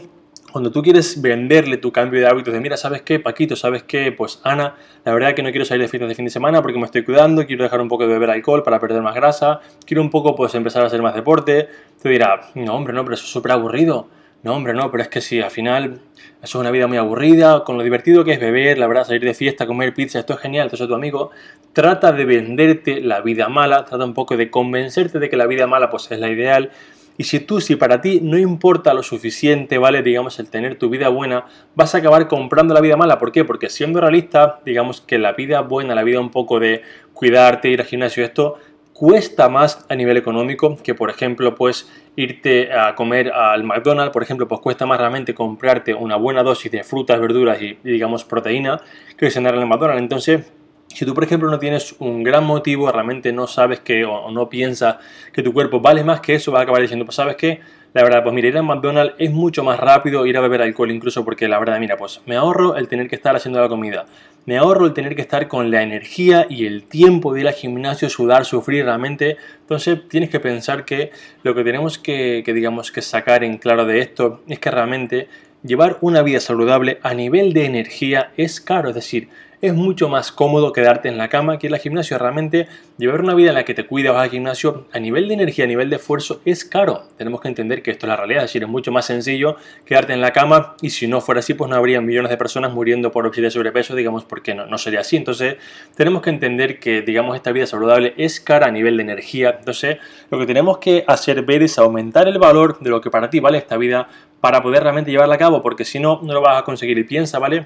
cuando 0.52 0.70
tú 0.70 0.82
quieres 0.82 1.20
venderle 1.20 1.78
tu 1.78 1.90
cambio 1.90 2.20
de 2.20 2.26
hábitos, 2.26 2.52
de 2.52 2.60
mira, 2.60 2.76
¿sabes 2.76 3.02
qué, 3.02 3.18
Paquito? 3.18 3.56
¿Sabes 3.56 3.82
qué? 3.82 4.12
Pues 4.12 4.40
Ana, 4.44 4.76
la 5.04 5.14
verdad 5.14 5.34
que 5.34 5.42
no 5.42 5.50
quiero 5.50 5.64
salir 5.64 5.82
de 5.82 5.88
fiestas 5.88 6.10
de 6.10 6.14
fin 6.14 6.26
de 6.26 6.30
semana 6.30 6.60
porque 6.60 6.78
me 6.78 6.84
estoy 6.84 7.04
cuidando, 7.04 7.46
quiero 7.46 7.64
dejar 7.64 7.80
un 7.80 7.88
poco 7.88 8.06
de 8.06 8.12
beber 8.12 8.30
alcohol 8.30 8.62
para 8.62 8.78
perder 8.78 9.00
más 9.00 9.14
grasa, 9.14 9.60
quiero 9.86 10.02
un 10.02 10.10
poco 10.10 10.36
pues 10.36 10.54
empezar 10.54 10.82
a 10.82 10.86
hacer 10.86 11.00
más 11.00 11.14
deporte. 11.14 11.68
Te 12.00 12.08
dirá, 12.08 12.40
no 12.54 12.74
hombre, 12.74 12.92
no, 12.92 13.02
pero 13.02 13.14
eso 13.14 13.24
es 13.24 13.30
súper 13.30 13.52
aburrido. 13.52 14.08
No, 14.42 14.56
hombre, 14.56 14.74
no, 14.74 14.90
pero 14.90 15.04
es 15.04 15.08
que 15.08 15.20
sí, 15.20 15.40
al 15.40 15.52
final 15.52 16.00
eso 16.42 16.58
es 16.58 16.60
una 16.60 16.72
vida 16.72 16.88
muy 16.88 16.98
aburrida, 16.98 17.62
con 17.62 17.78
lo 17.78 17.84
divertido 17.84 18.24
que 18.24 18.32
es 18.32 18.40
beber, 18.40 18.76
la 18.76 18.88
verdad, 18.88 19.04
salir 19.04 19.22
de 19.22 19.34
fiesta, 19.34 19.68
comer 19.68 19.94
pizza, 19.94 20.18
esto 20.18 20.34
es 20.34 20.40
genial. 20.40 20.64
Entonces 20.66 20.88
tu 20.88 20.94
amigo 20.94 21.30
trata 21.72 22.12
de 22.12 22.24
venderte 22.24 23.00
la 23.00 23.20
vida 23.20 23.48
mala, 23.48 23.84
trata 23.84 24.04
un 24.04 24.14
poco 24.14 24.36
de 24.36 24.50
convencerte 24.50 25.20
de 25.20 25.30
que 25.30 25.36
la 25.36 25.46
vida 25.46 25.68
mala 25.68 25.90
pues 25.90 26.10
es 26.10 26.18
la 26.18 26.28
ideal, 26.28 26.72
y 27.16 27.24
si 27.24 27.40
tú, 27.40 27.60
si 27.60 27.76
para 27.76 28.00
ti 28.00 28.20
no 28.22 28.38
importa 28.38 28.94
lo 28.94 29.02
suficiente, 29.02 29.78
¿vale? 29.78 30.02
Digamos, 30.02 30.38
el 30.38 30.48
tener 30.48 30.76
tu 30.76 30.88
vida 30.88 31.08
buena, 31.08 31.46
vas 31.74 31.94
a 31.94 31.98
acabar 31.98 32.28
comprando 32.28 32.74
la 32.74 32.80
vida 32.80 32.96
mala. 32.96 33.18
¿Por 33.18 33.32
qué? 33.32 33.44
Porque 33.44 33.68
siendo 33.68 34.00
realista, 34.00 34.60
digamos 34.64 35.00
que 35.00 35.18
la 35.18 35.32
vida 35.32 35.60
buena, 35.60 35.94
la 35.94 36.02
vida 36.02 36.20
un 36.20 36.30
poco 36.30 36.58
de 36.58 36.82
cuidarte, 37.12 37.68
ir 37.68 37.80
al 37.80 37.86
gimnasio, 37.86 38.24
esto 38.24 38.58
cuesta 38.92 39.48
más 39.48 39.84
a 39.88 39.94
nivel 39.94 40.16
económico 40.16 40.76
que, 40.82 40.94
por 40.94 41.10
ejemplo, 41.10 41.54
pues 41.54 41.90
irte 42.14 42.72
a 42.72 42.94
comer 42.94 43.32
al 43.32 43.64
McDonald's, 43.64 44.12
por 44.12 44.22
ejemplo, 44.22 44.46
pues 44.46 44.60
cuesta 44.60 44.86
más 44.86 44.98
realmente 44.98 45.34
comprarte 45.34 45.94
una 45.94 46.16
buena 46.16 46.42
dosis 46.42 46.70
de 46.70 46.84
frutas, 46.84 47.20
verduras 47.20 47.60
y, 47.60 47.78
digamos, 47.82 48.24
proteína 48.24 48.80
que 49.16 49.30
cenar 49.30 49.54
en 49.54 49.62
el 49.62 49.66
McDonald's. 49.66 50.02
Entonces, 50.02 50.52
si 50.94 51.04
tú, 51.04 51.14
por 51.14 51.24
ejemplo, 51.24 51.50
no 51.50 51.58
tienes 51.58 51.94
un 51.98 52.22
gran 52.22 52.44
motivo, 52.44 52.90
realmente 52.90 53.32
no 53.32 53.46
sabes 53.46 53.80
que 53.80 54.04
o 54.04 54.30
no 54.30 54.48
piensas 54.48 54.96
que 55.32 55.42
tu 55.42 55.52
cuerpo 55.52 55.80
vale 55.80 56.04
más 56.04 56.20
que 56.20 56.34
eso, 56.34 56.52
vas 56.52 56.60
a 56.60 56.62
acabar 56.62 56.82
diciendo, 56.82 57.04
pues 57.04 57.16
sabes 57.16 57.36
qué, 57.36 57.60
la 57.94 58.02
verdad, 58.02 58.22
pues 58.22 58.34
mira, 58.34 58.48
ir 58.48 58.56
a 58.56 58.62
McDonald's 58.62 59.14
es 59.18 59.30
mucho 59.30 59.62
más 59.62 59.78
rápido 59.78 60.24
ir 60.24 60.38
a 60.38 60.40
beber 60.40 60.62
alcohol 60.62 60.90
incluso 60.90 61.26
porque 61.26 61.46
la 61.46 61.58
verdad, 61.58 61.78
mira, 61.78 61.98
pues 61.98 62.22
me 62.24 62.36
ahorro 62.36 62.76
el 62.76 62.88
tener 62.88 63.06
que 63.06 63.16
estar 63.16 63.36
haciendo 63.36 63.60
la 63.60 63.68
comida, 63.68 64.06
me 64.46 64.56
ahorro 64.56 64.86
el 64.86 64.94
tener 64.94 65.14
que 65.14 65.20
estar 65.20 65.46
con 65.46 65.70
la 65.70 65.82
energía 65.82 66.46
y 66.48 66.64
el 66.64 66.84
tiempo 66.84 67.34
de 67.34 67.42
ir 67.42 67.48
al 67.48 67.54
gimnasio, 67.54 68.08
sudar, 68.08 68.46
sufrir 68.46 68.86
realmente. 68.86 69.36
Entonces 69.60 70.08
tienes 70.08 70.30
que 70.30 70.40
pensar 70.40 70.86
que 70.86 71.10
lo 71.42 71.54
que 71.54 71.64
tenemos 71.64 71.98
que, 71.98 72.42
que 72.44 72.54
digamos, 72.54 72.90
que 72.90 73.02
sacar 73.02 73.44
en 73.44 73.58
claro 73.58 73.84
de 73.84 74.00
esto 74.00 74.40
es 74.48 74.58
que 74.58 74.70
realmente 74.70 75.28
llevar 75.62 75.98
una 76.00 76.22
vida 76.22 76.40
saludable 76.40 76.98
a 77.02 77.12
nivel 77.12 77.52
de 77.52 77.66
energía 77.66 78.32
es 78.38 78.60
caro, 78.60 78.88
es 78.88 78.94
decir, 78.94 79.28
es 79.62 79.74
mucho 79.74 80.08
más 80.08 80.32
cómodo 80.32 80.72
quedarte 80.72 81.08
en 81.08 81.16
la 81.16 81.28
cama 81.28 81.56
que 81.56 81.68
ir 81.68 81.72
al 81.72 81.78
gimnasio. 81.78 82.18
Realmente 82.18 82.66
llevar 82.98 83.20
una 83.20 83.32
vida 83.32 83.50
en 83.50 83.54
la 83.54 83.64
que 83.64 83.74
te 83.74 83.86
cuidas, 83.86 84.12
vas 84.12 84.24
al 84.24 84.30
gimnasio, 84.30 84.88
a 84.92 84.98
nivel 84.98 85.28
de 85.28 85.34
energía, 85.34 85.66
a 85.66 85.68
nivel 85.68 85.88
de 85.88 85.96
esfuerzo, 85.96 86.40
es 86.44 86.64
caro. 86.64 87.04
Tenemos 87.16 87.40
que 87.40 87.46
entender 87.46 87.80
que 87.80 87.92
esto 87.92 88.06
es 88.06 88.08
la 88.08 88.16
realidad, 88.16 88.42
es 88.42 88.50
decir, 88.50 88.64
es 88.64 88.68
mucho 88.68 88.90
más 88.90 89.06
sencillo 89.06 89.54
quedarte 89.84 90.14
en 90.14 90.20
la 90.20 90.32
cama 90.32 90.74
y 90.82 90.90
si 90.90 91.06
no 91.06 91.20
fuera 91.20 91.38
así, 91.38 91.54
pues 91.54 91.70
no 91.70 91.76
habría 91.76 92.00
millones 92.00 92.30
de 92.30 92.36
personas 92.36 92.72
muriendo 92.72 93.12
por 93.12 93.24
obesidad 93.24 93.48
y 93.48 93.50
sobrepeso, 93.52 93.94
digamos, 93.94 94.24
porque 94.24 94.52
no, 94.52 94.66
no 94.66 94.78
sería 94.78 95.00
así. 95.00 95.16
Entonces, 95.16 95.58
tenemos 95.94 96.22
que 96.22 96.30
entender 96.30 96.80
que, 96.80 97.02
digamos, 97.02 97.36
esta 97.36 97.52
vida 97.52 97.66
saludable 97.66 98.14
es 98.16 98.40
cara 98.40 98.66
a 98.66 98.70
nivel 98.72 98.96
de 98.96 99.04
energía. 99.04 99.58
Entonces, 99.60 99.98
lo 100.32 100.40
que 100.40 100.46
tenemos 100.46 100.78
que 100.78 101.04
hacer 101.06 101.40
ver 101.42 101.62
es 101.62 101.78
aumentar 101.78 102.26
el 102.26 102.40
valor 102.40 102.80
de 102.80 102.90
lo 102.90 103.00
que 103.00 103.10
para 103.10 103.30
ti 103.30 103.38
vale 103.38 103.58
esta 103.58 103.76
vida 103.76 104.08
para 104.40 104.60
poder 104.60 104.82
realmente 104.82 105.12
llevarla 105.12 105.36
a 105.36 105.38
cabo, 105.38 105.62
porque 105.62 105.84
si 105.84 106.00
no, 106.00 106.18
no 106.20 106.34
lo 106.34 106.40
vas 106.40 106.60
a 106.60 106.64
conseguir. 106.64 106.98
Y 106.98 107.04
piensa, 107.04 107.38
¿vale? 107.38 107.64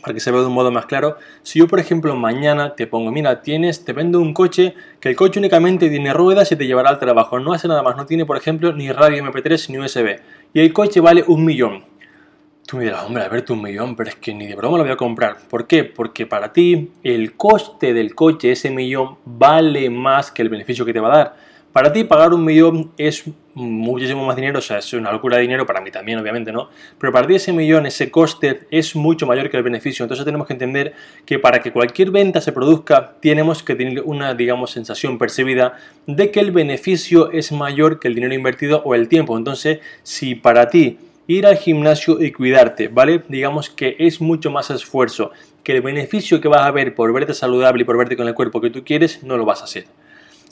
Para 0.00 0.14
que 0.14 0.20
se 0.20 0.30
vea 0.30 0.40
de 0.40 0.46
un 0.46 0.54
modo 0.54 0.70
más 0.70 0.86
claro, 0.86 1.16
si 1.42 1.58
yo 1.58 1.68
por 1.68 1.78
ejemplo 1.78 2.14
mañana 2.16 2.74
te 2.74 2.86
pongo, 2.86 3.12
mira, 3.12 3.42
tienes, 3.42 3.84
te 3.84 3.92
vendo 3.92 4.20
un 4.20 4.32
coche, 4.32 4.74
que 5.00 5.10
el 5.10 5.16
coche 5.16 5.38
únicamente 5.38 5.90
tiene 5.90 6.12
ruedas 6.12 6.50
y 6.52 6.56
te 6.56 6.66
llevará 6.66 6.90
al 6.90 6.98
trabajo, 6.98 7.38
no 7.38 7.52
hace 7.52 7.68
nada 7.68 7.82
más, 7.82 7.96
no 7.96 8.06
tiene 8.06 8.24
por 8.24 8.36
ejemplo 8.36 8.72
ni 8.72 8.90
radio 8.90 9.22
MP3 9.24 9.68
ni 9.68 9.78
USB, 9.78 10.20
y 10.54 10.60
el 10.60 10.72
coche 10.72 11.00
vale 11.00 11.24
un 11.26 11.44
millón. 11.44 11.84
Tú 12.66 12.76
me 12.76 12.84
dirás, 12.84 13.04
hombre, 13.04 13.24
a 13.24 13.28
ver, 13.28 13.44
un 13.50 13.60
millón, 13.60 13.96
pero 13.96 14.08
es 14.08 14.16
que 14.16 14.32
ni 14.32 14.46
de 14.46 14.54
broma 14.54 14.78
lo 14.78 14.84
voy 14.84 14.92
a 14.92 14.96
comprar. 14.96 15.36
¿Por 15.50 15.66
qué? 15.66 15.82
Porque 15.82 16.26
para 16.26 16.52
ti 16.52 16.92
el 17.02 17.36
coste 17.36 17.92
del 17.92 18.14
coche, 18.14 18.52
ese 18.52 18.70
millón, 18.70 19.16
vale 19.24 19.90
más 19.90 20.30
que 20.30 20.42
el 20.42 20.48
beneficio 20.48 20.84
que 20.84 20.92
te 20.92 21.00
va 21.00 21.12
a 21.12 21.16
dar. 21.16 21.36
Para 21.72 21.90
ti 21.90 22.04
pagar 22.04 22.34
un 22.34 22.44
millón 22.44 22.92
es 22.98 23.24
muchísimo 23.54 24.26
más 24.26 24.36
dinero, 24.36 24.58
o 24.58 24.62
sea, 24.62 24.78
es 24.78 24.92
una 24.92 25.10
locura 25.10 25.36
de 25.36 25.42
dinero 25.42 25.64
para 25.64 25.80
mí 25.80 25.90
también, 25.90 26.18
obviamente, 26.18 26.52
¿no? 26.52 26.68
Pero 26.98 27.12
para 27.12 27.26
ti 27.26 27.34
ese 27.34 27.52
millón, 27.52 27.86
ese 27.86 28.10
coste 28.10 28.66
es 28.70 28.94
mucho 28.94 29.26
mayor 29.26 29.48
que 29.48 29.56
el 29.56 29.62
beneficio. 29.62 30.04
Entonces 30.04 30.26
tenemos 30.26 30.46
que 30.46 30.52
entender 30.52 30.92
que 31.24 31.38
para 31.38 31.60
que 31.60 31.72
cualquier 31.72 32.10
venta 32.10 32.42
se 32.42 32.52
produzca, 32.52 33.14
tenemos 33.20 33.62
que 33.62 33.74
tener 33.74 34.02
una, 34.02 34.34
digamos, 34.34 34.70
sensación 34.70 35.16
percibida 35.16 35.78
de 36.06 36.30
que 36.30 36.40
el 36.40 36.52
beneficio 36.52 37.30
es 37.32 37.52
mayor 37.52 37.98
que 37.98 38.08
el 38.08 38.14
dinero 38.14 38.34
invertido 38.34 38.82
o 38.84 38.94
el 38.94 39.08
tiempo. 39.08 39.38
Entonces, 39.38 39.80
si 40.02 40.34
para 40.34 40.68
ti 40.68 40.98
ir 41.26 41.46
al 41.46 41.56
gimnasio 41.56 42.22
y 42.22 42.32
cuidarte, 42.32 42.88
¿vale? 42.88 43.22
Digamos 43.28 43.70
que 43.70 43.96
es 43.98 44.20
mucho 44.20 44.50
más 44.50 44.70
esfuerzo 44.70 45.30
que 45.64 45.72
el 45.72 45.80
beneficio 45.80 46.40
que 46.40 46.48
vas 46.48 46.62
a 46.62 46.70
ver 46.70 46.94
por 46.94 47.12
verte 47.14 47.32
saludable 47.32 47.82
y 47.82 47.84
por 47.84 47.96
verte 47.96 48.16
con 48.16 48.28
el 48.28 48.34
cuerpo 48.34 48.60
que 48.60 48.68
tú 48.68 48.84
quieres, 48.84 49.22
no 49.22 49.38
lo 49.38 49.46
vas 49.46 49.62
a 49.62 49.64
hacer. 49.64 49.86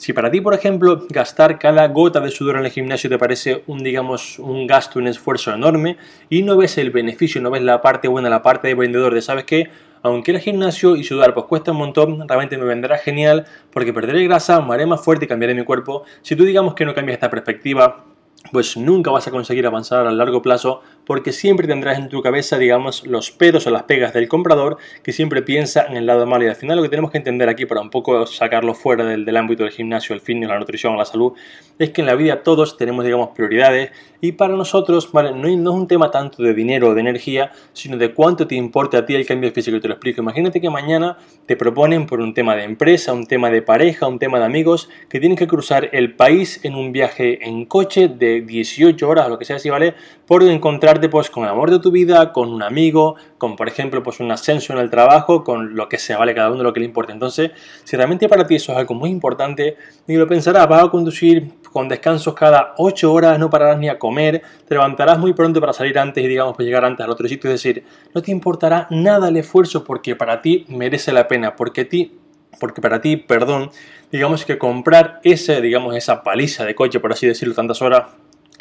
Si 0.01 0.13
para 0.13 0.31
ti, 0.31 0.41
por 0.41 0.55
ejemplo, 0.55 1.05
gastar 1.11 1.59
cada 1.59 1.87
gota 1.89 2.19
de 2.21 2.31
sudor 2.31 2.55
en 2.55 2.65
el 2.65 2.71
gimnasio 2.71 3.07
te 3.07 3.19
parece 3.19 3.61
un, 3.67 3.83
digamos, 3.83 4.39
un 4.39 4.65
gasto, 4.65 4.97
un 4.97 5.05
esfuerzo 5.05 5.53
enorme 5.53 5.95
y 6.27 6.41
no 6.41 6.57
ves 6.57 6.79
el 6.79 6.89
beneficio, 6.89 7.39
no 7.39 7.51
ves 7.51 7.61
la 7.61 7.83
parte 7.83 8.07
buena, 8.07 8.27
la 8.27 8.41
parte 8.41 8.67
de 8.67 8.73
vendedor 8.73 9.13
de, 9.13 9.21
¿sabes 9.21 9.43
qué? 9.43 9.69
Aunque 10.01 10.31
el 10.31 10.39
gimnasio 10.39 10.95
y 10.95 11.03
sudar 11.03 11.35
pues 11.35 11.45
cuesta 11.45 11.69
un 11.69 11.77
montón, 11.77 12.27
realmente 12.27 12.57
me 12.57 12.65
vendrá 12.65 12.97
genial 12.97 13.45
porque 13.71 13.93
perderé 13.93 14.23
grasa, 14.23 14.59
me 14.59 14.73
haré 14.73 14.87
más 14.87 15.05
fuerte 15.05 15.25
y 15.25 15.27
cambiaré 15.27 15.53
mi 15.53 15.63
cuerpo. 15.63 16.03
Si 16.23 16.35
tú 16.35 16.45
digamos 16.45 16.73
que 16.73 16.83
no 16.83 16.95
cambias 16.95 17.17
esta 17.17 17.29
perspectiva, 17.29 18.03
pues 18.51 18.75
nunca 18.77 19.11
vas 19.11 19.27
a 19.27 19.31
conseguir 19.31 19.67
avanzar 19.67 20.07
a 20.07 20.11
largo 20.11 20.41
plazo 20.41 20.81
porque 21.05 21.31
siempre 21.31 21.67
tendrás 21.67 21.97
en 21.97 22.09
tu 22.09 22.21
cabeza, 22.21 22.57
digamos, 22.57 23.05
los 23.05 23.31
pedos 23.31 23.67
o 23.67 23.71
las 23.71 23.83
pegas 23.83 24.13
del 24.13 24.27
comprador 24.27 24.77
que 25.03 25.11
siempre 25.11 25.41
piensa 25.41 25.85
en 25.87 25.97
el 25.97 26.05
lado 26.05 26.25
malo. 26.25 26.45
Y 26.45 26.47
al 26.47 26.55
final 26.55 26.77
lo 26.77 26.83
que 26.83 26.89
tenemos 26.89 27.11
que 27.11 27.17
entender 27.17 27.49
aquí 27.49 27.65
para 27.65 27.81
un 27.81 27.89
poco 27.89 28.25
sacarlo 28.25 28.73
fuera 28.73 29.03
del, 29.05 29.25
del 29.25 29.37
ámbito 29.37 29.63
del 29.63 29.71
gimnasio, 29.71 30.13
el 30.13 30.21
fitness, 30.21 30.49
la 30.49 30.59
nutrición, 30.59 30.97
la 30.97 31.05
salud, 31.05 31.33
es 31.79 31.89
que 31.89 32.01
en 32.01 32.07
la 32.07 32.15
vida 32.15 32.43
todos 32.43 32.77
tenemos, 32.77 33.03
digamos, 33.05 33.29
prioridades 33.35 33.91
y 34.21 34.33
para 34.33 34.55
nosotros, 34.55 35.11
¿vale? 35.11 35.31
No, 35.31 35.47
no 35.57 35.71
es 35.71 35.75
un 35.75 35.87
tema 35.87 36.11
tanto 36.11 36.43
de 36.43 36.53
dinero 36.53 36.89
o 36.89 36.93
de 36.93 37.01
energía, 37.01 37.51
sino 37.73 37.97
de 37.97 38.13
cuánto 38.13 38.45
te 38.47 38.55
importa 38.55 38.99
a 38.99 39.05
ti 39.05 39.15
el 39.15 39.25
cambio 39.25 39.51
físico. 39.51 39.79
Te 39.79 39.87
lo 39.87 39.95
explico. 39.95 40.21
Imagínate 40.21 40.61
que 40.61 40.69
mañana 40.69 41.17
te 41.47 41.57
proponen 41.57 42.05
por 42.05 42.19
un 42.19 42.33
tema 42.33 42.55
de 42.55 42.63
empresa, 42.63 43.13
un 43.13 43.25
tema 43.25 43.49
de 43.49 43.63
pareja, 43.63 44.07
un 44.07 44.19
tema 44.19 44.37
de 44.37 44.45
amigos, 44.45 44.89
que 45.09 45.19
tienes 45.19 45.39
que 45.39 45.47
cruzar 45.47 45.89
el 45.91 46.13
país 46.13 46.63
en 46.63 46.75
un 46.75 46.91
viaje 46.91 47.47
en 47.47 47.65
coche 47.65 48.07
de 48.07 48.41
18 48.41 49.09
horas 49.09 49.25
o 49.25 49.29
lo 49.29 49.39
que 49.39 49.45
sea 49.45 49.55
así, 49.55 49.69
¿vale? 49.69 49.95
Por 50.27 50.43
encontrarte 50.91 51.09
pues 51.09 51.29
con 51.29 51.43
el 51.43 51.49
amor 51.49 51.71
de 51.71 51.79
tu 51.79 51.91
vida, 51.91 52.33
con 52.33 52.49
un 52.49 52.63
amigo, 52.63 53.15
con 53.37 53.55
por 53.55 53.67
ejemplo 53.67 54.03
pues 54.03 54.19
un 54.19 54.31
ascenso 54.31 54.73
en 54.73 54.79
el 54.79 54.89
trabajo, 54.89 55.43
con 55.43 55.75
lo 55.75 55.87
que 55.87 55.97
sea, 55.97 56.17
¿vale? 56.17 56.33
Cada 56.35 56.51
uno 56.51 56.63
lo 56.63 56.73
que 56.73 56.81
le 56.81 56.85
importa. 56.85 57.13
Entonces, 57.13 57.51
si 57.83 57.95
realmente 57.95 58.27
para 58.27 58.45
ti 58.45 58.55
eso 58.55 58.73
es 58.73 58.77
algo 58.77 58.93
muy 58.93 59.09
importante, 59.09 59.77
y 60.07 60.15
lo 60.15 60.27
pensarás, 60.27 60.67
vas 60.67 60.83
a 60.83 60.89
conducir 60.89 61.53
con 61.71 61.87
descansos 61.87 62.33
cada 62.33 62.73
8 62.77 63.13
horas, 63.13 63.39
no 63.39 63.49
pararás 63.49 63.77
ni 63.77 63.87
a 63.87 63.97
comer, 63.97 64.41
te 64.67 64.75
levantarás 64.75 65.17
muy 65.17 65.33
pronto 65.33 65.61
para 65.61 65.73
salir 65.73 65.97
antes 65.97 66.23
y 66.23 66.27
digamos 66.27 66.55
para 66.55 66.65
llegar 66.65 66.83
antes 66.83 67.03
al 67.05 67.11
otro 67.11 67.27
sitio, 67.27 67.49
es 67.49 67.63
decir, 67.63 67.83
no 68.13 68.21
te 68.21 68.31
importará 68.31 68.87
nada 68.89 69.29
el 69.29 69.37
esfuerzo 69.37 69.83
porque 69.83 70.15
para 70.15 70.41
ti 70.41 70.65
merece 70.67 71.13
la 71.13 71.27
pena, 71.27 71.55
porque 71.55 71.85
ti 71.85 72.17
porque 72.59 72.81
para 72.81 72.99
ti, 72.99 73.15
perdón, 73.15 73.71
digamos 74.11 74.43
que 74.43 74.57
comprar 74.57 75.21
ese, 75.23 75.61
digamos, 75.61 75.95
esa 75.95 76.21
paliza 76.21 76.65
de 76.65 76.75
coche, 76.75 76.99
por 76.99 77.13
así 77.13 77.25
decirlo, 77.25 77.55
tantas 77.55 77.81
horas, 77.81 78.07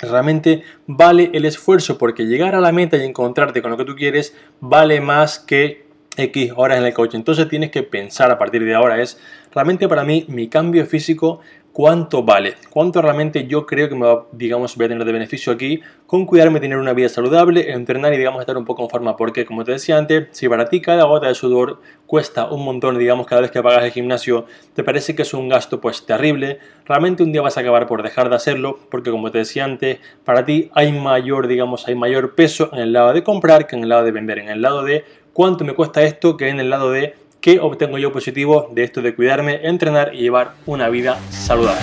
realmente 0.06 0.62
vale 0.86 1.30
el 1.32 1.44
esfuerzo, 1.44 1.98
porque 1.98 2.26
llegar 2.26 2.54
a 2.54 2.60
la 2.60 2.72
meta 2.72 2.96
y 2.96 3.04
encontrarte 3.04 3.62
con 3.62 3.70
lo 3.70 3.76
que 3.76 3.84
tú 3.84 3.94
quieres 3.94 4.34
vale 4.60 5.00
más 5.00 5.38
que 5.38 5.90
X 6.16 6.52
horas 6.56 6.78
en 6.78 6.84
el 6.84 6.92
coche. 6.92 7.16
Entonces 7.16 7.48
tienes 7.48 7.70
que 7.70 7.82
pensar 7.82 8.30
a 8.30 8.38
partir 8.38 8.64
de 8.64 8.74
ahora 8.74 9.00
es, 9.00 9.18
realmente 9.52 9.88
para 9.88 10.04
mí 10.04 10.24
mi 10.28 10.48
cambio 10.48 10.86
físico 10.86 11.40
cuánto 11.80 12.22
vale, 12.22 12.56
cuánto 12.68 13.00
realmente 13.00 13.46
yo 13.46 13.64
creo 13.64 13.88
que 13.88 13.94
me 13.94 14.04
va, 14.04 14.26
digamos, 14.32 14.76
voy 14.76 14.84
a 14.84 14.88
tener 14.90 15.06
de 15.06 15.12
beneficio 15.12 15.50
aquí 15.50 15.80
con 16.04 16.26
cuidarme, 16.26 16.60
tener 16.60 16.76
una 16.76 16.92
vida 16.92 17.08
saludable, 17.08 17.72
entrenar 17.72 18.12
y 18.12 18.18
digamos 18.18 18.40
estar 18.40 18.58
un 18.58 18.66
poco 18.66 18.82
en 18.82 18.90
forma, 18.90 19.16
porque 19.16 19.46
como 19.46 19.64
te 19.64 19.72
decía 19.72 19.96
antes, 19.96 20.28
si 20.32 20.46
para 20.46 20.68
ti 20.68 20.82
cada 20.82 21.04
gota 21.04 21.28
de 21.28 21.34
sudor 21.34 21.80
cuesta 22.04 22.50
un 22.50 22.66
montón, 22.66 22.98
digamos, 22.98 23.26
cada 23.26 23.40
vez 23.40 23.50
que 23.50 23.62
pagas 23.62 23.82
el 23.82 23.92
gimnasio, 23.92 24.44
te 24.74 24.84
parece 24.84 25.14
que 25.14 25.22
es 25.22 25.32
un 25.32 25.48
gasto 25.48 25.80
pues 25.80 26.04
terrible, 26.04 26.58
realmente 26.84 27.22
un 27.22 27.32
día 27.32 27.40
vas 27.40 27.56
a 27.56 27.62
acabar 27.62 27.86
por 27.86 28.02
dejar 28.02 28.28
de 28.28 28.36
hacerlo, 28.36 28.78
porque 28.90 29.10
como 29.10 29.30
te 29.30 29.38
decía 29.38 29.64
antes, 29.64 30.00
para 30.22 30.44
ti 30.44 30.70
hay 30.74 30.92
mayor, 30.92 31.48
digamos, 31.48 31.88
hay 31.88 31.94
mayor 31.94 32.34
peso 32.34 32.68
en 32.74 32.80
el 32.80 32.92
lado 32.92 33.14
de 33.14 33.24
comprar 33.24 33.66
que 33.66 33.76
en 33.76 33.84
el 33.84 33.88
lado 33.88 34.04
de 34.04 34.12
vender, 34.12 34.38
en 34.38 34.50
el 34.50 34.60
lado 34.60 34.84
de 34.84 35.06
cuánto 35.32 35.64
me 35.64 35.72
cuesta 35.72 36.02
esto 36.02 36.36
que 36.36 36.50
en 36.50 36.60
el 36.60 36.68
lado 36.68 36.90
de 36.90 37.14
¿Qué 37.40 37.58
obtengo 37.58 37.96
yo 37.96 38.12
positivo 38.12 38.68
de 38.70 38.84
esto 38.84 39.00
de 39.00 39.14
cuidarme, 39.14 39.60
entrenar 39.62 40.14
y 40.14 40.18
llevar 40.18 40.56
una 40.66 40.90
vida 40.90 41.18
saludable? 41.30 41.80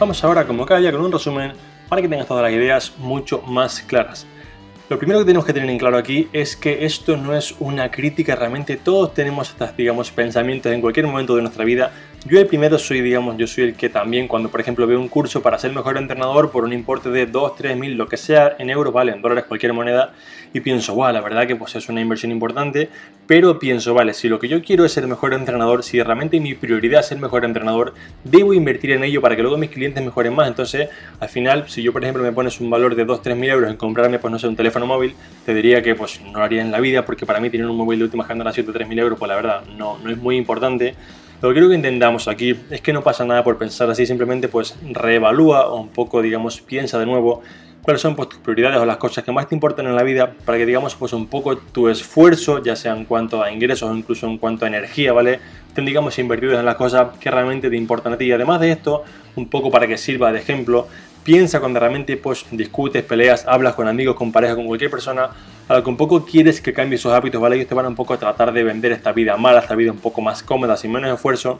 Vamos 0.00 0.24
ahora, 0.24 0.46
como 0.46 0.64
cada 0.64 0.80
día, 0.80 0.92
con 0.92 1.02
un 1.02 1.12
resumen 1.12 1.52
para 1.90 2.00
que 2.00 2.08
tengas 2.08 2.26
todas 2.26 2.42
las 2.42 2.52
ideas 2.52 2.94
mucho 2.96 3.42
más 3.42 3.82
claras. 3.82 4.26
Lo 4.90 4.98
primero 4.98 5.20
que 5.20 5.24
tenemos 5.24 5.46
que 5.46 5.54
tener 5.54 5.70
en 5.70 5.78
claro 5.78 5.96
aquí 5.96 6.28
es 6.34 6.56
que 6.56 6.84
esto 6.84 7.16
no 7.16 7.34
es 7.34 7.54
una 7.58 7.90
crítica, 7.90 8.36
realmente. 8.36 8.76
Todos 8.76 9.14
tenemos 9.14 9.48
estos, 9.48 9.74
digamos, 9.78 10.10
pensamientos 10.10 10.70
en 10.72 10.82
cualquier 10.82 11.06
momento 11.06 11.34
de 11.34 11.40
nuestra 11.40 11.64
vida 11.64 11.90
yo 12.26 12.40
el 12.40 12.46
primero 12.46 12.78
soy, 12.78 13.02
digamos, 13.02 13.36
yo 13.36 13.46
soy 13.46 13.64
el 13.64 13.74
que 13.74 13.90
también 13.90 14.28
cuando, 14.28 14.48
por 14.48 14.60
ejemplo, 14.60 14.86
veo 14.86 14.98
un 14.98 15.08
curso 15.08 15.42
para 15.42 15.58
ser 15.58 15.72
mejor 15.72 15.98
entrenador 15.98 16.50
por 16.50 16.64
un 16.64 16.72
importe 16.72 17.10
de 17.10 17.26
2, 17.26 17.56
3 17.56 17.76
mil, 17.76 17.94
lo 17.94 18.08
que 18.08 18.16
sea, 18.16 18.56
en 18.58 18.70
euros, 18.70 18.94
vale, 18.94 19.12
en 19.12 19.20
dólares, 19.20 19.44
cualquier 19.46 19.74
moneda, 19.74 20.12
y 20.54 20.60
pienso, 20.60 20.94
guau, 20.94 21.12
la 21.12 21.20
verdad 21.20 21.46
que 21.46 21.54
pues 21.54 21.74
es 21.74 21.88
una 21.88 22.00
inversión 22.00 22.32
importante, 22.32 22.88
pero 23.26 23.58
pienso, 23.58 23.92
vale, 23.92 24.14
si 24.14 24.28
lo 24.28 24.38
que 24.38 24.48
yo 24.48 24.62
quiero 24.62 24.86
es 24.86 24.92
ser 24.92 25.06
mejor 25.06 25.34
entrenador, 25.34 25.82
si 25.82 26.02
realmente 26.02 26.40
mi 26.40 26.54
prioridad 26.54 27.00
es 27.00 27.06
ser 27.06 27.18
mejor 27.18 27.44
entrenador, 27.44 27.92
debo 28.22 28.54
invertir 28.54 28.92
en 28.92 29.04
ello 29.04 29.20
para 29.20 29.36
que 29.36 29.42
luego 29.42 29.58
mis 29.58 29.70
clientes 29.70 30.02
mejoren 30.02 30.34
más. 30.34 30.48
Entonces, 30.48 30.88
al 31.20 31.28
final, 31.28 31.68
si 31.68 31.82
yo, 31.82 31.92
por 31.92 32.02
ejemplo, 32.04 32.22
me 32.22 32.32
pones 32.32 32.60
un 32.60 32.70
valor 32.70 32.94
de 32.94 33.04
2, 33.04 33.20
3 33.20 33.36
mil 33.36 33.50
euros 33.50 33.70
en 33.70 33.76
comprarme, 33.76 34.18
pues 34.18 34.32
no 34.32 34.38
sé, 34.38 34.48
un 34.48 34.56
teléfono 34.56 34.86
móvil, 34.86 35.14
te 35.44 35.52
diría 35.52 35.82
que 35.82 35.94
pues 35.94 36.20
no 36.22 36.38
lo 36.38 36.44
haría 36.44 36.62
en 36.62 36.70
la 36.70 36.80
vida, 36.80 37.04
porque 37.04 37.26
para 37.26 37.40
mí 37.40 37.50
tener 37.50 37.66
un 37.66 37.76
móvil 37.76 37.98
de 37.98 38.04
última 38.04 38.24
generación 38.24 38.64
de 38.66 38.72
3 38.72 38.88
mil 38.88 38.98
euros, 38.98 39.18
pues 39.18 39.28
la 39.28 39.36
verdad, 39.36 39.64
no, 39.76 39.98
no 39.98 40.10
es 40.10 40.16
muy 40.16 40.36
importante. 40.36 40.94
Lo 41.44 41.50
que 41.50 41.56
creo 41.56 41.68
que 41.68 41.76
intentamos 41.76 42.26
aquí 42.26 42.56
es 42.70 42.80
que 42.80 42.94
no 42.94 43.02
pasa 43.02 43.22
nada 43.26 43.44
por 43.44 43.58
pensar 43.58 43.90
así, 43.90 44.06
simplemente 44.06 44.48
pues 44.48 44.78
reevalúa 44.92 45.66
o 45.66 45.78
un 45.78 45.90
poco, 45.90 46.22
digamos, 46.22 46.62
piensa 46.62 46.98
de 46.98 47.04
nuevo 47.04 47.42
cuáles 47.82 48.00
son 48.00 48.16
pues, 48.16 48.30
tus 48.30 48.38
prioridades 48.38 48.78
o 48.78 48.86
las 48.86 48.96
cosas 48.96 49.24
que 49.24 49.30
más 49.30 49.46
te 49.46 49.54
importan 49.54 49.84
en 49.84 49.94
la 49.94 50.02
vida 50.04 50.32
para 50.46 50.56
que 50.56 50.64
digamos 50.64 50.94
pues 50.94 51.12
un 51.12 51.26
poco 51.26 51.58
tu 51.58 51.90
esfuerzo, 51.90 52.62
ya 52.62 52.74
sea 52.76 52.96
en 52.96 53.04
cuanto 53.04 53.42
a 53.42 53.52
ingresos 53.52 53.90
o 53.90 53.94
incluso 53.94 54.26
en 54.26 54.38
cuanto 54.38 54.64
a 54.64 54.68
energía, 54.68 55.12
¿vale? 55.12 55.38
Estén 55.68 55.84
digamos 55.84 56.18
invertidos 56.18 56.58
en 56.58 56.64
las 56.64 56.76
cosas 56.76 57.18
que 57.18 57.30
realmente 57.30 57.68
te 57.68 57.76
importan 57.76 58.14
a 58.14 58.16
ti 58.16 58.24
y 58.24 58.32
además 58.32 58.58
de 58.58 58.70
esto, 58.70 59.04
un 59.36 59.46
poco 59.50 59.70
para 59.70 59.86
que 59.86 59.98
sirva 59.98 60.32
de 60.32 60.38
ejemplo, 60.38 60.88
piensa 61.24 61.60
cuando 61.60 61.78
realmente 61.78 62.16
pues 62.16 62.46
discutes, 62.52 63.02
peleas, 63.02 63.44
hablas 63.46 63.74
con 63.74 63.86
amigos, 63.86 64.16
con 64.16 64.32
pareja, 64.32 64.56
con 64.56 64.66
cualquier 64.66 64.90
persona, 64.90 65.28
a 65.68 65.82
que 65.82 65.92
poco 65.92 66.24
quieres 66.24 66.60
que 66.60 66.72
cambie 66.72 66.98
sus 66.98 67.12
hábitos, 67.12 67.40
¿vale? 67.40 67.56
Ellos 67.56 67.68
te 67.68 67.74
van 67.74 67.86
un 67.86 67.94
poco 67.94 68.14
a 68.14 68.18
tratar 68.18 68.52
de 68.52 68.64
vender 68.64 68.92
esta 68.92 69.12
vida 69.12 69.36
mala, 69.36 69.60
esta 69.60 69.74
vida 69.74 69.92
un 69.92 69.98
poco 69.98 70.20
más 70.20 70.42
cómoda, 70.42 70.76
sin 70.76 70.92
menos 70.92 71.12
esfuerzo. 71.12 71.58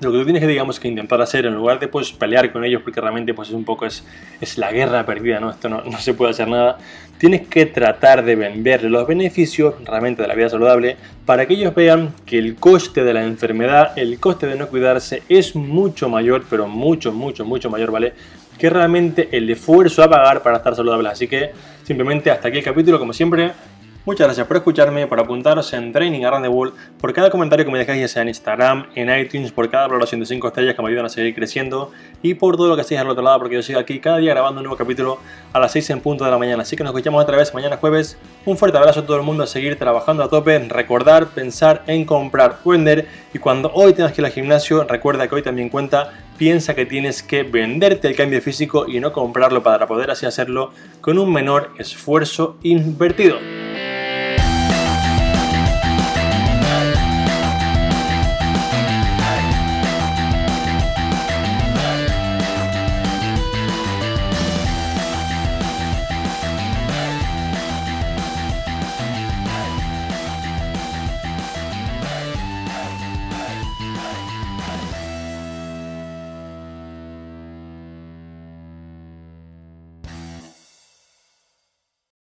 Lo 0.00 0.12
que 0.12 0.18
tú 0.18 0.24
tienes 0.24 0.42
que, 0.42 0.46
digamos, 0.46 0.78
que 0.78 0.86
intentar 0.86 1.20
hacer, 1.20 1.44
en 1.44 1.54
lugar 1.54 1.80
de 1.80 1.88
pues, 1.88 2.12
pelear 2.12 2.52
con 2.52 2.64
ellos, 2.64 2.82
porque 2.82 3.00
realmente 3.00 3.34
pues, 3.34 3.48
es 3.48 3.54
un 3.54 3.64
poco 3.64 3.84
es, 3.84 4.04
es 4.40 4.56
la 4.56 4.70
guerra 4.70 5.04
perdida, 5.04 5.40
¿no? 5.40 5.50
Esto 5.50 5.68
no, 5.68 5.82
no 5.84 5.98
se 5.98 6.14
puede 6.14 6.30
hacer 6.30 6.46
nada. 6.46 6.78
Tienes 7.18 7.48
que 7.48 7.66
tratar 7.66 8.24
de 8.24 8.36
venderle 8.36 8.90
los 8.90 9.08
beneficios 9.08 9.74
realmente 9.84 10.22
de 10.22 10.28
la 10.28 10.34
vida 10.34 10.48
saludable 10.50 10.96
para 11.26 11.46
que 11.46 11.54
ellos 11.54 11.74
vean 11.74 12.14
que 12.26 12.38
el 12.38 12.54
coste 12.54 13.02
de 13.02 13.12
la 13.12 13.24
enfermedad, 13.24 13.98
el 13.98 14.20
coste 14.20 14.46
de 14.46 14.54
no 14.54 14.68
cuidarse 14.68 15.24
es 15.28 15.56
mucho 15.56 16.08
mayor, 16.08 16.44
pero 16.48 16.68
mucho, 16.68 17.10
mucho, 17.12 17.44
mucho 17.44 17.68
mayor, 17.68 17.90
¿vale? 17.90 18.12
Que 18.58 18.70
realmente 18.70 19.28
el 19.32 19.48
esfuerzo 19.48 20.02
a 20.02 20.10
pagar 20.10 20.42
para 20.42 20.58
estar 20.58 20.74
saludable. 20.74 21.08
Así 21.08 21.28
que 21.28 21.52
simplemente 21.84 22.30
hasta 22.30 22.48
aquí 22.48 22.58
el 22.58 22.64
capítulo, 22.64 22.98
como 22.98 23.12
siempre. 23.12 23.52
Muchas 24.08 24.26
gracias 24.26 24.46
por 24.46 24.56
escucharme, 24.56 25.06
por 25.06 25.20
apuntaros 25.20 25.70
en 25.74 25.92
Training 25.92 26.24
Around 26.24 26.42
the 26.42 26.48
World, 26.48 26.72
por 26.98 27.12
cada 27.12 27.28
comentario 27.28 27.66
que 27.66 27.70
me 27.70 27.78
dejáis 27.78 28.00
ya 28.00 28.08
sea 28.08 28.22
en 28.22 28.28
Instagram, 28.28 28.86
en 28.94 29.14
iTunes, 29.14 29.52
por 29.52 29.68
cada 29.68 29.86
valoración 29.86 30.20
de 30.20 30.24
5 30.24 30.48
estrellas 30.48 30.74
que 30.74 30.80
me 30.80 30.88
ayudan 30.88 31.04
a 31.04 31.08
seguir 31.10 31.34
creciendo 31.34 31.92
y 32.22 32.32
por 32.32 32.56
todo 32.56 32.68
lo 32.68 32.74
que 32.74 32.80
hacéis 32.80 33.02
al 33.02 33.10
otro 33.10 33.22
lado 33.22 33.38
porque 33.38 33.56
yo 33.56 33.62
sigo 33.62 33.78
aquí 33.78 34.00
cada 34.00 34.16
día 34.16 34.30
grabando 34.32 34.60
un 34.60 34.64
nuevo 34.64 34.78
capítulo 34.78 35.18
a 35.52 35.60
las 35.60 35.72
6 35.72 35.90
en 35.90 36.00
punto 36.00 36.24
de 36.24 36.30
la 36.30 36.38
mañana. 36.38 36.62
Así 36.62 36.74
que 36.74 36.84
nos 36.84 36.92
escuchamos 36.94 37.22
otra 37.22 37.36
vez 37.36 37.52
mañana 37.52 37.76
jueves. 37.76 38.16
Un 38.46 38.56
fuerte 38.56 38.78
abrazo 38.78 39.00
a 39.00 39.04
todo 39.04 39.18
el 39.18 39.24
mundo, 39.24 39.44
a 39.44 39.46
seguir 39.46 39.78
trabajando 39.78 40.22
a 40.22 40.30
tope, 40.30 40.58
recordar, 40.58 41.26
pensar 41.26 41.82
en 41.86 42.06
comprar 42.06 42.60
vender 42.64 43.06
y 43.34 43.38
cuando 43.38 43.70
hoy 43.74 43.92
tengas 43.92 44.12
que 44.14 44.22
ir 44.22 44.24
al 44.24 44.32
gimnasio, 44.32 44.84
recuerda 44.84 45.28
que 45.28 45.34
hoy 45.34 45.42
también 45.42 45.68
cuenta 45.68 46.12
piensa 46.38 46.74
que 46.74 46.86
tienes 46.86 47.22
que 47.22 47.42
venderte 47.42 48.08
el 48.08 48.16
cambio 48.16 48.40
físico 48.40 48.86
y 48.88 49.00
no 49.00 49.12
comprarlo 49.12 49.62
para 49.62 49.86
poder 49.86 50.10
así 50.10 50.24
hacerlo 50.24 50.72
con 51.00 51.18
un 51.18 51.32
menor 51.32 51.72
esfuerzo 51.78 52.56
invertido. 52.62 53.38